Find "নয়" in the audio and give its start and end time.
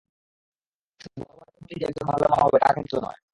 3.05-3.21